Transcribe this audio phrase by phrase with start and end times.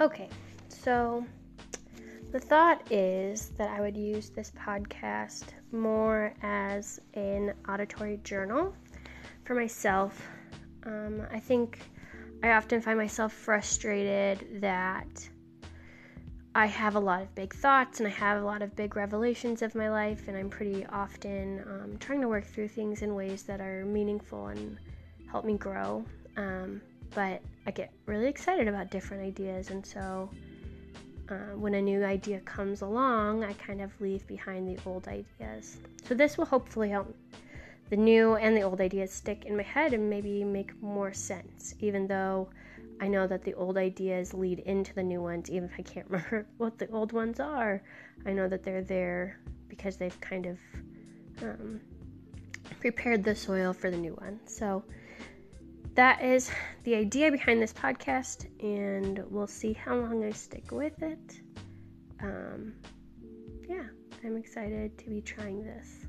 [0.00, 0.28] Okay,
[0.68, 1.24] so
[2.32, 8.74] the thought is that I would use this podcast more as an auditory journal
[9.44, 10.20] for myself.
[10.84, 11.78] Um, I think
[12.42, 15.28] I often find myself frustrated that
[16.56, 19.62] I have a lot of big thoughts and I have a lot of big revelations
[19.62, 23.44] of my life, and I'm pretty often um, trying to work through things in ways
[23.44, 24.76] that are meaningful and
[25.30, 26.04] help me grow.
[26.36, 26.80] Um,
[27.14, 30.30] but I get really excited about different ideas, and so
[31.30, 35.78] uh, when a new idea comes along, I kind of leave behind the old ideas.
[36.06, 37.14] So this will hopefully help
[37.90, 41.74] the new and the old ideas stick in my head and maybe make more sense,
[41.80, 42.48] even though
[43.00, 46.06] I know that the old ideas lead into the new ones, even if I can't
[46.10, 47.82] remember what the old ones are.
[48.26, 50.58] I know that they're there because they've kind of
[51.42, 51.80] um,
[52.80, 54.40] prepared the soil for the new one.
[54.46, 54.84] So
[55.94, 56.50] that is
[56.82, 61.40] the idea behind this podcast, and we'll see how long I stick with it.
[62.20, 62.74] Um,
[63.68, 63.84] yeah,
[64.24, 66.06] I'm excited to be trying this,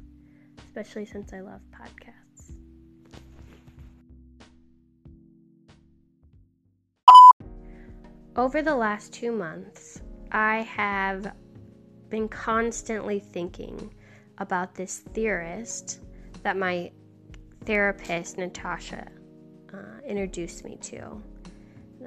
[0.67, 2.53] especially since I love podcasts.
[8.35, 11.33] Over the last two months, I have
[12.09, 13.93] been constantly thinking
[14.39, 16.01] about this theorist
[16.43, 16.91] that my
[17.65, 19.07] therapist, Natasha,
[19.75, 21.21] uh, introduced me to.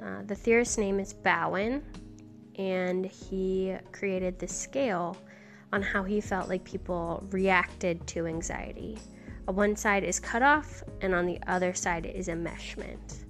[0.01, 1.83] Uh, the theorist's name is Bowen,
[2.57, 5.17] and he created this scale
[5.71, 8.97] on how he felt like people reacted to anxiety.
[9.47, 13.25] On one side is cutoff, and on the other side is enmeshment.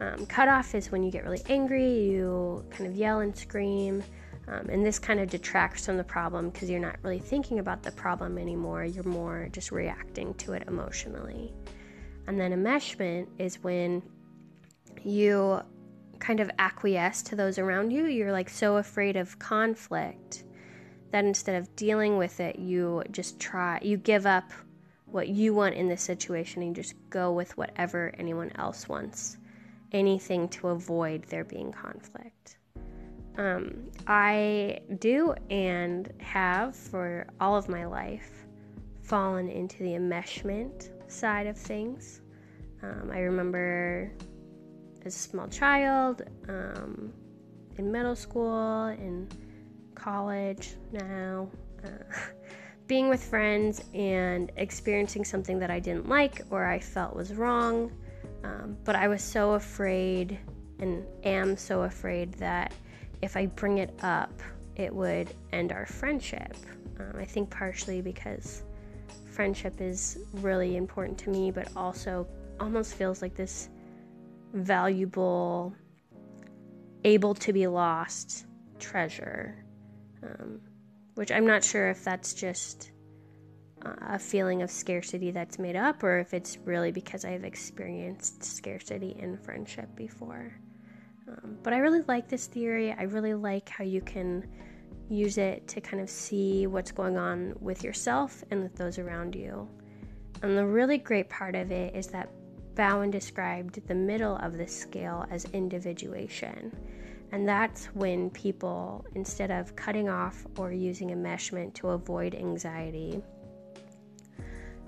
[0.00, 4.02] Um, cutoff is when you get really angry, you kind of yell and scream,
[4.48, 7.82] um, and this kind of detracts from the problem because you're not really thinking about
[7.82, 8.84] the problem anymore.
[8.84, 11.52] You're more just reacting to it emotionally.
[12.30, 14.04] And then enmeshment is when
[15.02, 15.62] you
[16.20, 18.06] kind of acquiesce to those around you.
[18.06, 20.44] You're like so afraid of conflict
[21.10, 24.52] that instead of dealing with it, you just try, you give up
[25.06, 29.36] what you want in this situation and just go with whatever anyone else wants
[29.90, 32.58] anything to avoid there being conflict.
[33.38, 38.46] Um, I do and have for all of my life
[39.02, 42.20] fallen into the enmeshment side of things.
[42.82, 44.10] Um, I remember
[45.04, 47.12] as a small child, um,
[47.76, 49.28] in middle school, in
[49.94, 51.48] college now,
[51.84, 51.88] uh,
[52.86, 57.92] being with friends and experiencing something that I didn't like or I felt was wrong
[58.44, 60.38] um, but I was so afraid
[60.78, 62.72] and am so afraid that
[63.22, 64.32] if I bring it up,
[64.76, 66.56] it would end our friendship.
[66.98, 68.62] Um, I think partially because
[69.30, 72.26] friendship is really important to me, but also
[72.60, 73.68] almost feels like this
[74.52, 75.74] valuable,
[77.04, 78.46] able to be lost
[78.78, 79.64] treasure.
[80.22, 80.60] Um,
[81.14, 82.92] which I'm not sure if that's just
[83.82, 89.16] a feeling of scarcity that's made up or if it's really because I've experienced scarcity
[89.18, 90.52] in friendship before.
[91.28, 92.92] Um, but I really like this theory.
[92.92, 94.46] I really like how you can
[95.08, 99.34] use it to kind of see what's going on with yourself and with those around
[99.34, 99.68] you.
[100.42, 102.30] And the really great part of it is that
[102.80, 106.74] Bowen described the middle of the scale as individuation.
[107.30, 113.22] And that's when people, instead of cutting off or using enmeshment to avoid anxiety,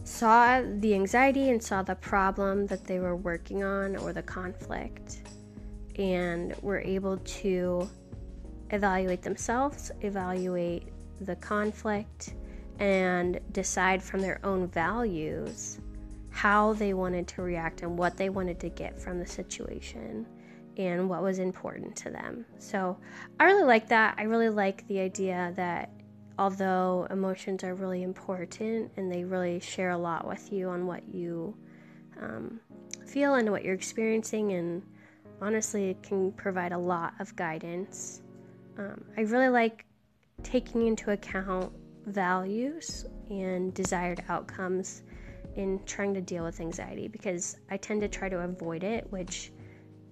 [0.04, 5.20] saw the anxiety and saw the problem that they were working on or the conflict
[5.96, 7.86] and were able to
[8.70, 10.88] evaluate themselves, evaluate
[11.20, 12.32] the conflict,
[12.78, 15.78] and decide from their own values
[16.32, 20.26] how they wanted to react and what they wanted to get from the situation
[20.78, 22.44] and what was important to them.
[22.58, 22.96] So
[23.38, 24.14] I really like that.
[24.18, 25.90] I really like the idea that
[26.38, 31.02] although emotions are really important and they really share a lot with you on what
[31.12, 31.54] you
[32.20, 32.58] um,
[33.06, 34.82] feel and what you're experiencing, and
[35.42, 38.22] honestly, it can provide a lot of guidance.
[38.78, 39.84] Um, I really like
[40.42, 41.72] taking into account
[42.06, 45.02] values and desired outcomes
[45.56, 49.52] in trying to deal with anxiety because I tend to try to avoid it, which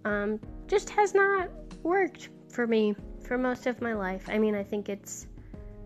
[0.04, 1.48] um, just has not
[1.82, 4.28] worked for me for most of my life.
[4.28, 5.26] I mean, I think it's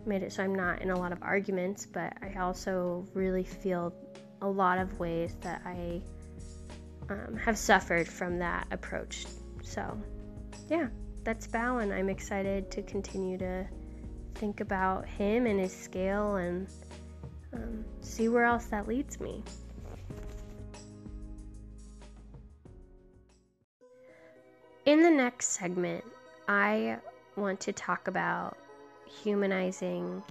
[0.06, 3.95] made it so I'm not in a lot of arguments, but I also really feel
[4.43, 6.03] a lot of ways that I
[7.09, 9.27] um, have suffered from that approach.
[9.62, 9.99] So,
[10.69, 10.89] yeah,
[11.23, 11.93] that's Bowen.
[11.93, 13.67] I'm excited to continue to
[14.35, 16.69] think about him and his scale and
[17.55, 19.43] um, see where else that leads me.
[24.87, 26.05] In the next segment,
[26.47, 26.99] I
[27.37, 28.56] want to talk about
[29.23, 30.23] humanizing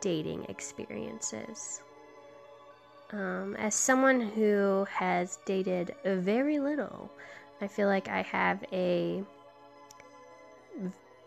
[0.00, 1.80] dating experiences.
[3.12, 7.10] Um, as someone who has dated very little,
[7.60, 9.22] I feel like I have a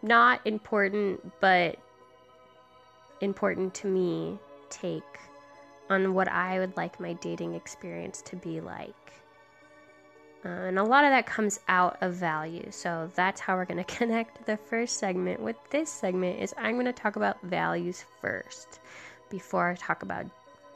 [0.02, 1.78] not important but
[3.22, 4.38] important to me
[4.74, 5.20] take
[5.90, 8.96] on what I would like my dating experience to be like.
[10.46, 12.68] Uh, and a lot of that comes out of value.
[12.72, 16.74] So that's how we're going to connect the first segment with this segment is I'm
[16.76, 18.80] going to talk about values first
[19.30, 20.26] before I talk about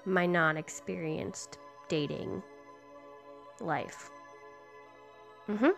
[0.05, 1.57] my non-experienced
[1.89, 2.41] dating
[3.59, 4.09] life.
[5.49, 5.73] Mhm.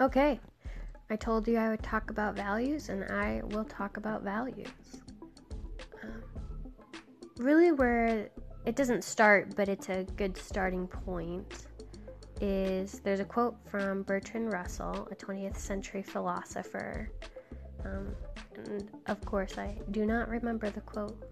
[0.00, 0.40] Okay.
[1.12, 4.66] I told you I would talk about values and I will talk about values.
[6.02, 6.22] Um,
[7.36, 8.30] really where
[8.64, 11.66] it doesn't start, but it's a good starting point,
[12.40, 17.10] is there's a quote from Bertrand Russell, a 20th century philosopher.
[17.84, 18.16] Um,
[18.56, 21.22] and of course, I do not remember the quote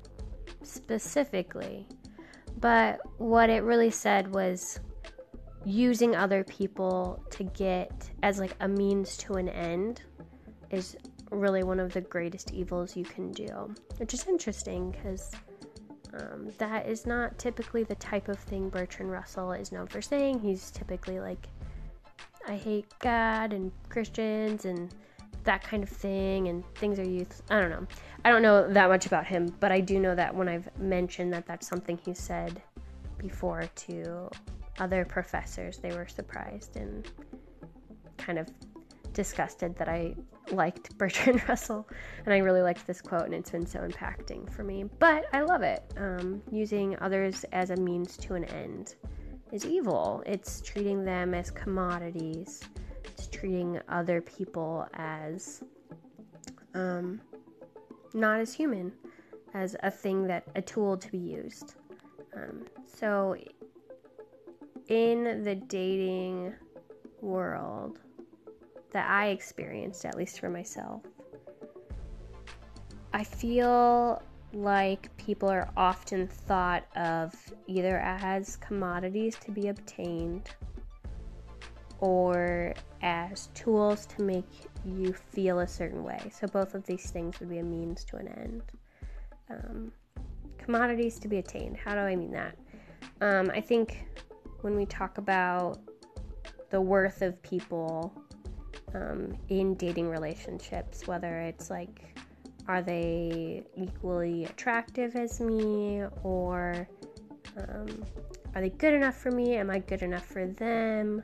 [0.62, 1.88] specifically,
[2.58, 4.78] but what it really said was
[5.64, 10.02] using other people to get as like a means to an end
[10.70, 10.96] is
[11.30, 15.32] really one of the greatest evils you can do, which is interesting because
[16.14, 20.40] um, that is not typically the type of thing Bertrand Russell is known for saying.
[20.40, 21.46] He's typically like,
[22.48, 24.92] I hate God and Christians and
[25.44, 27.42] that kind of thing, and things are youth.
[27.48, 27.86] I don't know.
[28.24, 31.32] I don't know that much about him, but I do know that when I've mentioned
[31.32, 32.60] that that's something he said
[33.18, 34.30] before to
[34.80, 37.08] other professors, they were surprised and
[38.16, 38.48] kind of
[39.12, 40.14] disgusted that I
[40.50, 41.88] liked Bertrand Russell,
[42.24, 44.84] and I really liked this quote, and it's been so impacting for me.
[44.98, 45.82] But I love it.
[45.96, 48.96] Um, using others as a means to an end
[49.52, 50.22] is evil.
[50.26, 52.62] It's treating them as commodities.
[53.04, 55.62] It's treating other people as
[56.74, 57.20] um,
[58.14, 58.92] not as human,
[59.54, 61.74] as a thing that a tool to be used.
[62.34, 63.36] Um, so,
[64.90, 66.52] in the dating
[67.22, 68.00] world,
[68.92, 71.02] that I experienced, at least for myself.
[73.14, 74.20] I feel
[74.52, 77.32] like people are often thought of
[77.68, 80.50] either as commodities to be obtained
[82.00, 84.48] or as tools to make
[84.84, 86.30] you feel a certain way.
[86.32, 88.62] So, both of these things would be a means to an end.
[89.50, 89.92] Um,
[90.58, 91.76] commodities to be attained.
[91.76, 92.56] How do I mean that?
[93.20, 94.04] Um, I think
[94.62, 95.78] when we talk about
[96.70, 98.12] the worth of people
[98.94, 102.18] um, in dating relationships, whether it's like,
[102.68, 106.88] are they equally attractive as me, or
[107.56, 108.04] um,
[108.54, 109.56] are they good enough for me?
[109.56, 111.22] Am I good enough for them?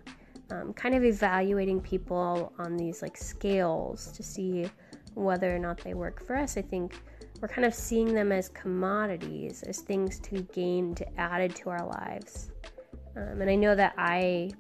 [0.51, 4.69] Um, kind of evaluating people on these like scales to see
[5.15, 6.57] whether or not they work for us.
[6.57, 7.01] I think
[7.41, 11.87] we're kind of seeing them as commodities, as things to gain, to added to our
[11.87, 12.51] lives.
[13.17, 14.51] Um, and I know that I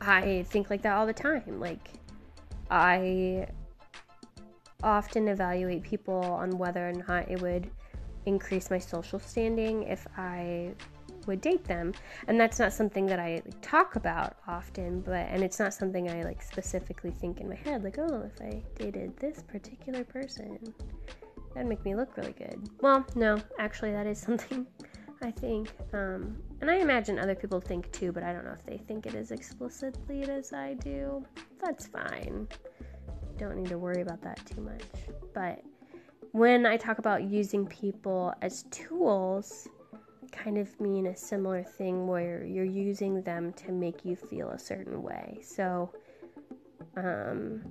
[0.00, 1.58] I think like that all the time.
[1.58, 1.90] Like,
[2.70, 3.48] I
[4.82, 7.70] often evaluate people on whether or not it would
[8.26, 10.72] increase my social standing if I
[11.26, 11.92] would date them.
[12.28, 16.08] And that's not something that I like, talk about often, but and it's not something
[16.08, 20.58] I like specifically think in my head like, "Oh, if I dated this particular person,
[21.54, 24.66] that'd make me look really good." Well, no, actually that is something
[25.22, 25.70] I think.
[25.92, 29.06] Um, and I imagine other people think too, but I don't know if they think
[29.06, 31.24] it as explicitly as I do.
[31.62, 32.48] That's fine.
[33.38, 34.82] Don't need to worry about that too much.
[35.34, 35.62] But
[36.32, 42.06] when I talk about using people as tools, I kind of mean a similar thing
[42.06, 45.40] where you're using them to make you feel a certain way.
[45.42, 45.92] So
[46.96, 47.62] um,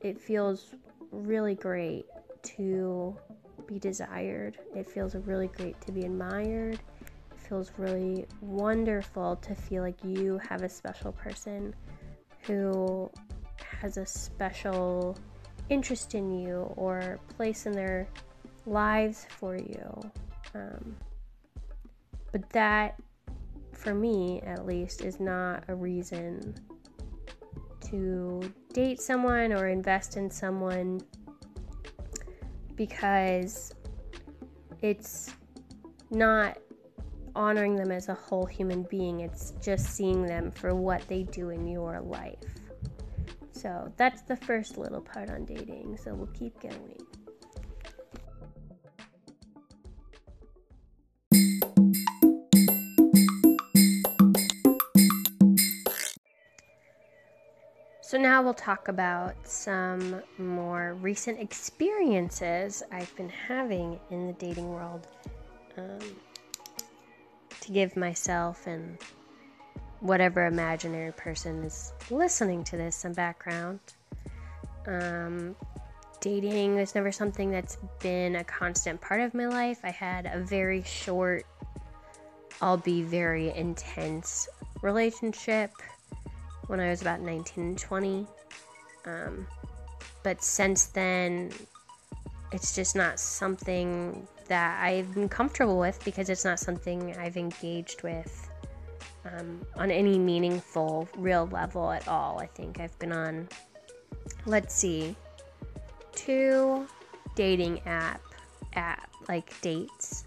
[0.00, 0.74] it feels
[1.10, 2.06] really great
[2.42, 3.16] to
[3.72, 4.58] be desired.
[4.74, 6.78] It feels really great to be admired.
[7.30, 11.74] It feels really wonderful to feel like you have a special person
[12.40, 13.10] who
[13.80, 15.16] has a special
[15.68, 18.08] interest in you or place in their
[18.66, 20.00] lives for you.
[20.54, 20.96] Um,
[22.30, 23.00] but that,
[23.72, 26.54] for me at least, is not a reason
[27.90, 28.40] to
[28.72, 31.00] date someone or invest in someone
[32.86, 33.72] because
[34.80, 35.32] it's
[36.10, 36.58] not
[37.36, 41.50] honoring them as a whole human being, it's just seeing them for what they do
[41.50, 42.42] in your life.
[43.52, 46.98] So that's the first little part on dating, so we'll keep going.
[58.12, 64.68] So, now we'll talk about some more recent experiences I've been having in the dating
[64.68, 65.06] world
[65.78, 65.98] um,
[67.60, 68.98] to give myself and
[70.00, 73.80] whatever imaginary person is listening to this some background.
[74.86, 75.56] Um,
[76.20, 79.78] dating was never something that's been a constant part of my life.
[79.84, 81.46] I had a very short,
[82.60, 84.50] I'll be very intense
[84.82, 85.72] relationship
[86.66, 88.26] when I was about 19 and 20.
[89.06, 89.46] Um,
[90.22, 91.50] but since then,
[92.52, 98.02] it's just not something that I've been comfortable with because it's not something I've engaged
[98.02, 98.50] with
[99.24, 102.38] um, on any meaningful, real level at all.
[102.40, 103.48] I think I've been on,
[104.46, 105.16] let's see,
[106.14, 106.86] two
[107.34, 108.20] dating app
[108.74, 110.24] app like dates.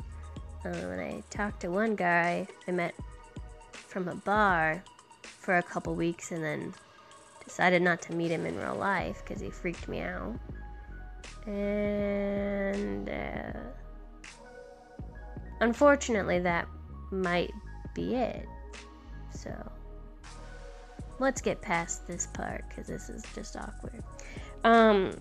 [0.63, 2.95] Um, and I talked to one guy I met
[3.71, 4.83] from a bar
[5.25, 6.73] for a couple weeks, and then
[7.43, 10.35] decided not to meet him in real life because he freaked me out.
[11.45, 13.59] And uh,
[15.61, 16.67] unfortunately, that
[17.11, 17.51] might
[17.93, 18.47] be it.
[19.31, 19.51] So
[21.19, 24.03] let's get past this part because this is just awkward.
[24.63, 25.15] Um,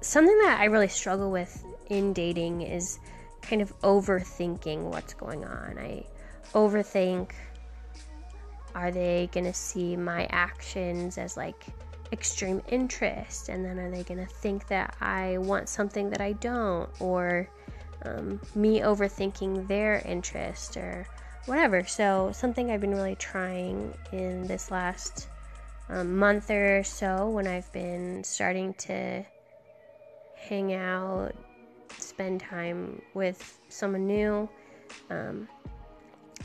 [0.00, 2.98] something that I really struggle with in dating is
[3.42, 5.78] kind of overthinking what's going on.
[5.78, 6.04] I
[6.52, 7.32] overthink
[8.74, 11.64] are they going to see my actions as like
[12.12, 16.32] extreme interest and then are they going to think that I want something that I
[16.32, 17.48] don't or
[18.04, 21.06] um, me overthinking their interest or
[21.46, 21.84] whatever.
[21.84, 25.28] So, something I've been really trying in this last
[25.88, 29.24] um, month or so when I've been starting to
[30.36, 31.32] hang out,
[31.98, 34.48] spend time with someone new.
[35.10, 35.48] Um,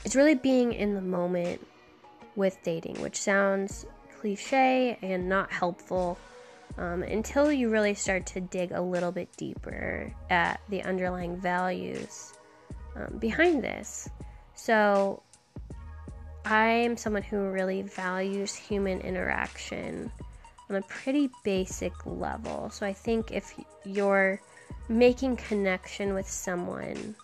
[0.05, 1.65] it's really being in the moment
[2.39, 3.86] with dating, which sounds
[4.19, 6.17] cliche and not helpful
[6.77, 12.34] um, until you really start to dig a little bit deeper at the underlying values
[12.96, 14.10] um, behind this.
[14.55, 15.22] So,
[16.46, 20.10] I am someone who really values human interaction
[20.69, 22.69] on a pretty basic level.
[22.69, 23.53] So, I think if
[23.84, 24.41] you're
[24.88, 27.15] making connection with someone,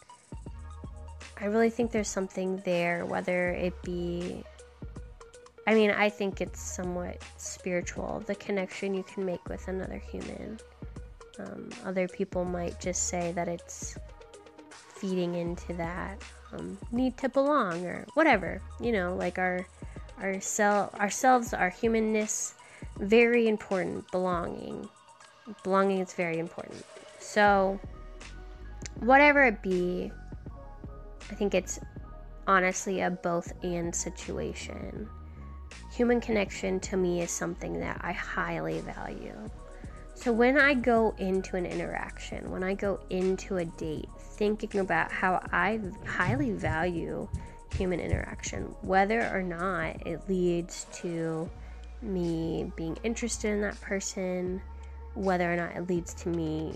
[1.40, 4.44] I really think there's something there, whether it be
[5.68, 10.60] I mean, I think it's somewhat spiritual, the connection you can make with another human.
[11.40, 13.98] Um, other people might just say that it's
[14.70, 16.22] feeding into that
[16.54, 19.68] um, need to belong or whatever you know like our
[20.22, 22.56] our self ourselves our humanness
[23.00, 24.88] very important belonging.
[25.64, 26.86] Belonging is very important.
[27.20, 27.80] So
[29.00, 30.12] whatever it be
[31.30, 31.80] i think it's
[32.48, 35.10] honestly a both and situation
[35.96, 39.34] human connection to me is something that i highly value.
[40.14, 45.12] So when I go into an interaction, when I go into a date, thinking about
[45.12, 47.28] how I highly value
[47.76, 51.50] human interaction, whether or not it leads to
[52.02, 54.62] me being interested in that person,
[55.14, 56.76] whether or not it leads to me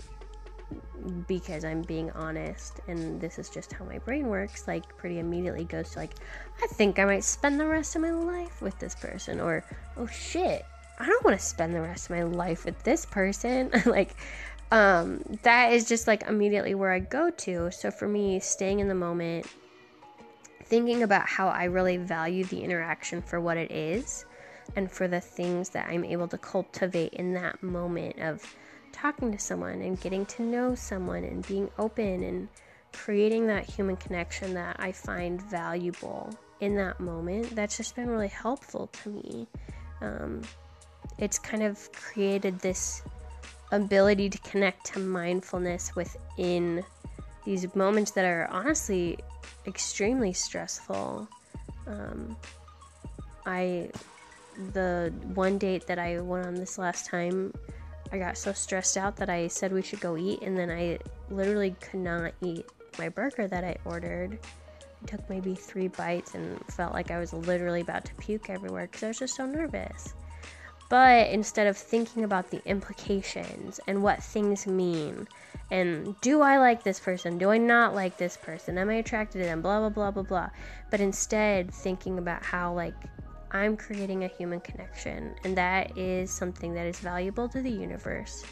[1.26, 5.64] because I'm being honest and this is just how my brain works, like pretty immediately
[5.64, 6.14] goes to like,
[6.62, 9.64] I think I might spend the rest of my life with this person, or
[9.96, 10.64] oh shit,
[10.98, 13.70] I don't want to spend the rest of my life with this person.
[13.86, 14.16] like,
[14.70, 17.70] um, that is just like immediately where I go to.
[17.70, 19.46] So for me, staying in the moment,
[20.64, 24.24] thinking about how I really value the interaction for what it is
[24.76, 28.54] and for the things that I'm able to cultivate in that moment of
[28.92, 32.48] talking to someone and getting to know someone and being open and
[32.92, 36.30] creating that human connection that I find valuable
[36.60, 37.54] in that moment.
[37.54, 39.46] That's just been really helpful to me.
[40.00, 40.42] Um,
[41.18, 43.02] it's kind of created this
[43.72, 46.84] ability to connect to mindfulness within
[47.44, 49.18] these moments that are honestly
[49.66, 51.28] extremely stressful.
[51.86, 52.36] Um,
[53.46, 53.90] I,
[54.72, 57.54] the one date that I went on this last time,
[58.12, 60.98] I got so stressed out that I said we should go eat, and then I
[61.30, 62.66] literally could not eat
[62.98, 64.38] my burger that I ordered.
[65.02, 68.86] I took maybe three bites and felt like I was literally about to puke everywhere
[68.86, 70.14] because I was just so nervous.
[70.90, 75.28] But instead of thinking about the implications and what things mean,
[75.70, 77.38] and do I like this person?
[77.38, 78.76] Do I not like this person?
[78.76, 79.62] Am I attracted to them?
[79.62, 80.50] Blah, blah, blah, blah, blah.
[80.90, 82.96] But instead, thinking about how, like,
[83.52, 88.44] I'm creating a human connection, and that is something that is valuable to the universe,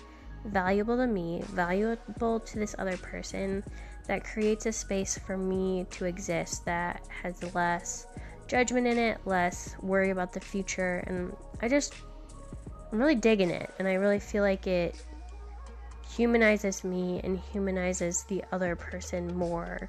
[0.45, 3.62] valuable to me, valuable to this other person,
[4.07, 8.07] that creates a space for me to exist that has less
[8.47, 11.95] judgment in it, less worry about the future, and I just
[12.90, 14.97] I'm really digging it, and I really feel like it
[16.09, 19.88] humanizes me and humanizes the other person more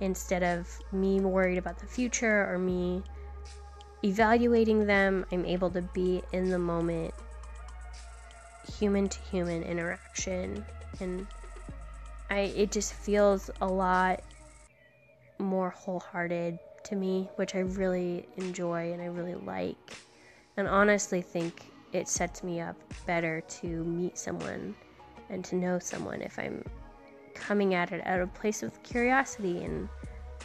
[0.00, 3.02] instead of me worried about the future or me
[4.04, 5.26] evaluating them.
[5.32, 7.14] I'm able to be in the moment,
[8.78, 10.64] human to human interaction,
[11.00, 11.26] and
[12.30, 14.22] I it just feels a lot
[15.38, 19.96] more wholehearted to me, which I really enjoy and I really like.
[20.56, 22.76] And honestly think it sets me up
[23.06, 24.74] better to meet someone
[25.28, 26.64] and to know someone if I'm
[27.34, 29.88] coming at it out of place of curiosity and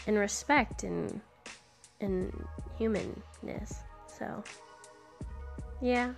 [0.07, 1.21] and respect and
[1.99, 2.31] and
[2.77, 3.75] humanness.
[4.07, 4.43] So
[5.81, 6.13] yeah.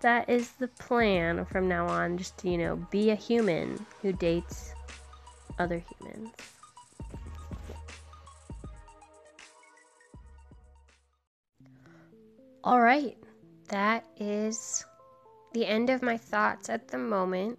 [0.00, 4.12] That is the plan from now on, just to, you know, be a human who
[4.12, 4.72] dates
[5.58, 6.30] other humans.
[12.62, 13.16] All right,
[13.70, 14.84] that is
[15.52, 17.58] the end of my thoughts at the moment.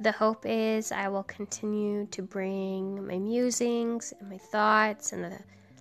[0.00, 5.38] The hope is I will continue to bring my musings and my thoughts and the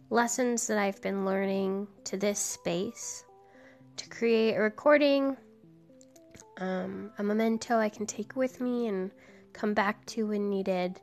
[0.10, 3.24] lessons that I've been learning to this space
[3.98, 5.38] to create a recording,
[6.58, 9.12] um, a memento I can take with me and
[9.54, 11.00] come back to when needed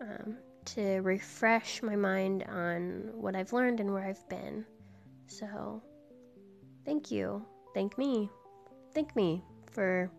[0.00, 4.64] um, to refresh my mind on what I've learned and where I've been.
[5.26, 5.82] So,
[6.84, 7.44] thank you.
[7.74, 8.30] Thank me.
[8.94, 10.10] Thank me for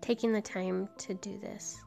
[0.00, 1.78] taking the time to do this.